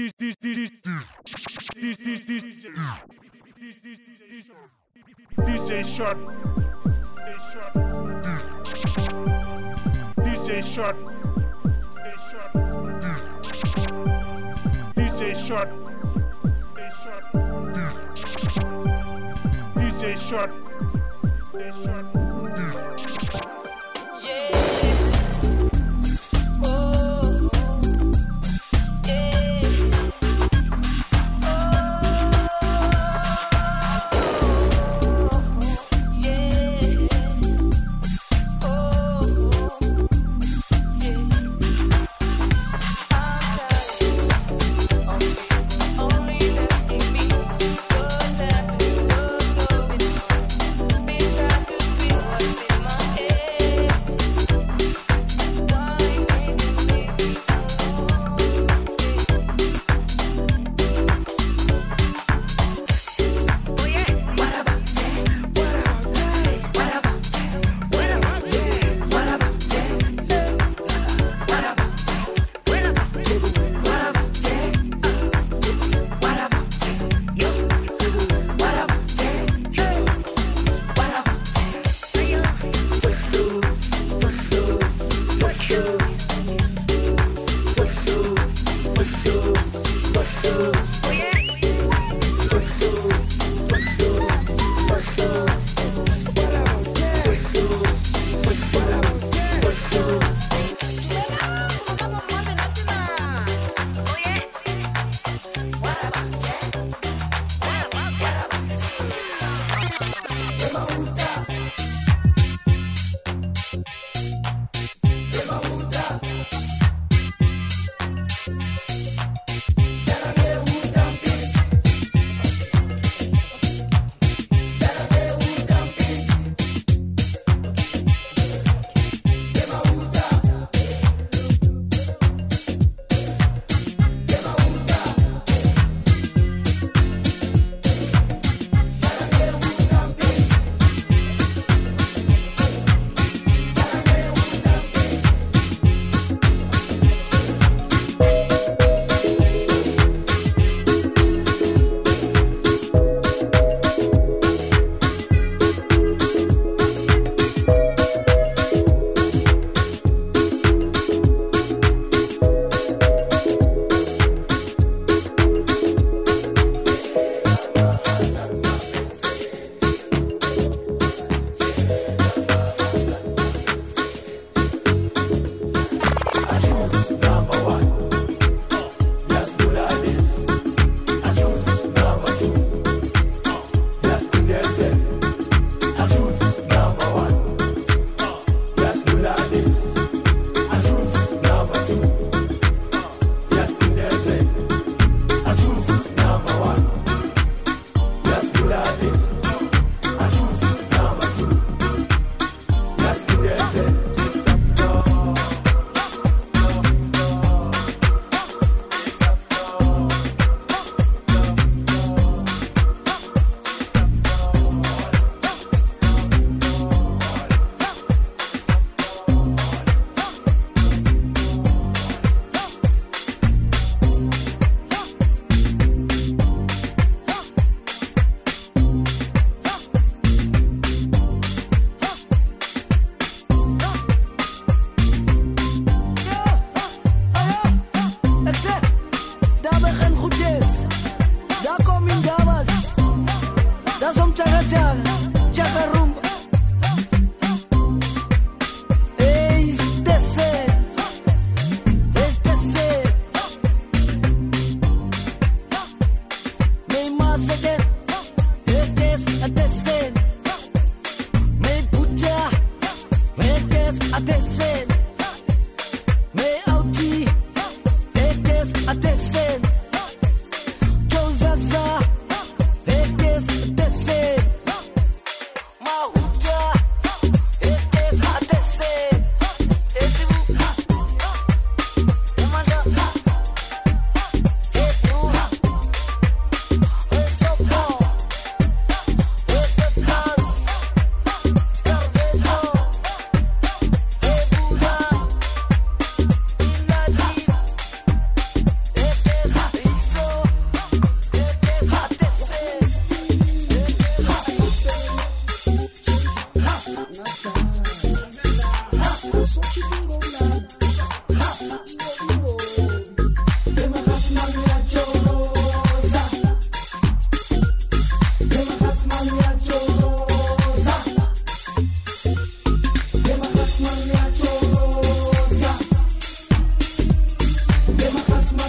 [0.00, 0.32] DJ
[5.84, 6.16] Shark
[10.16, 10.96] DJ Shark
[14.96, 15.68] DJ Shark
[19.76, 20.48] DJ Shark
[21.36, 22.19] DJ Shark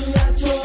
[0.00, 0.57] I'll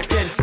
[0.00, 0.39] I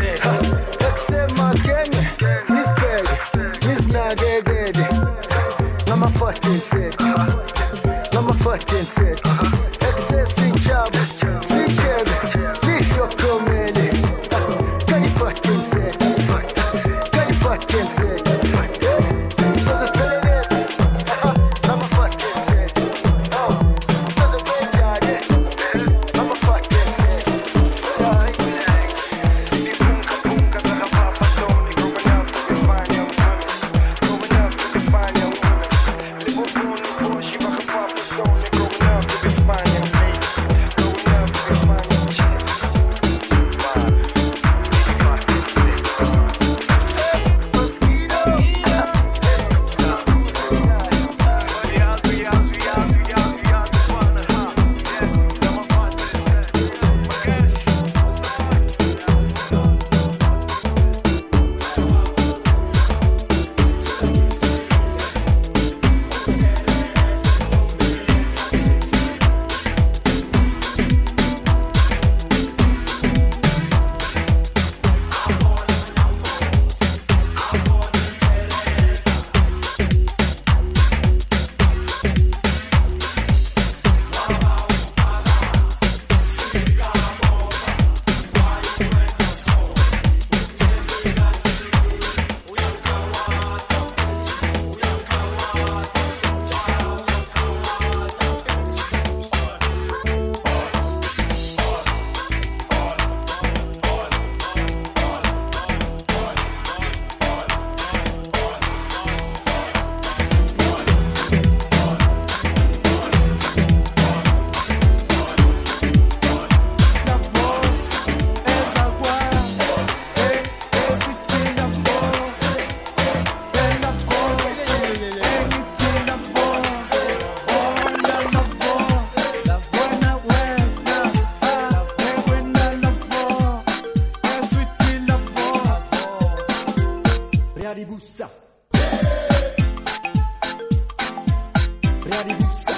[142.12, 142.74] raribusa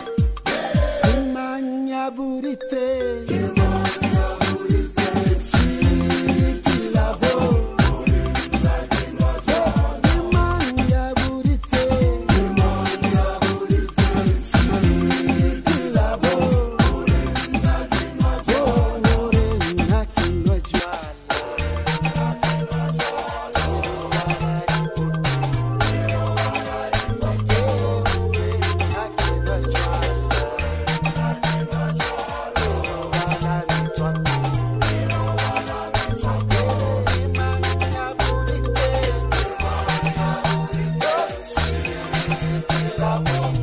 [1.17, 2.83] imanyaburitse
[42.79, 43.58] Tá Acabou.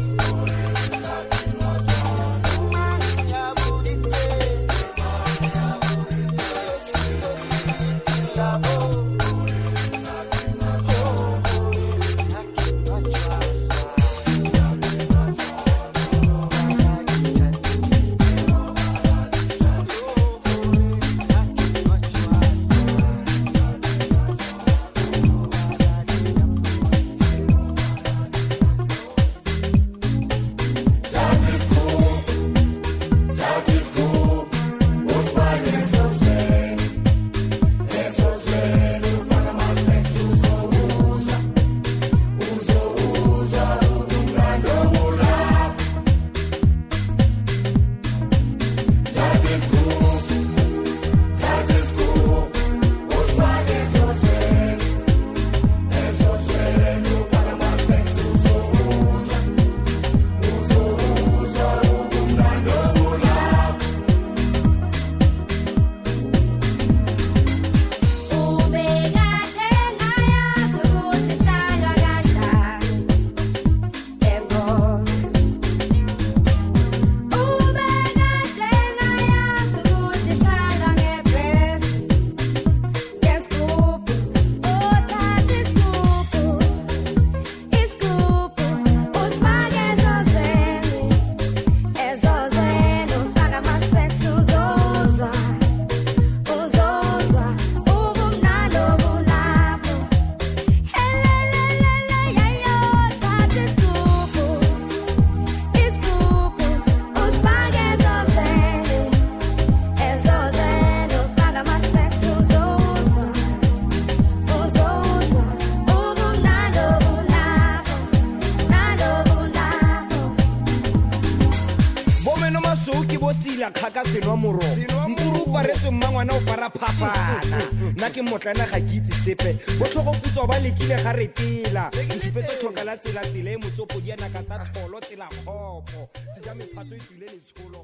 [129.27, 129.59] Sepe.
[129.79, 134.43] Botlhogo putswa ba lekile ga re tela ntshupetse tlhoka la tsela-tsela e motsopodi ya naka
[134.43, 136.09] tsa tlholo tsela kgopo.
[136.35, 137.83] Seja e letsholo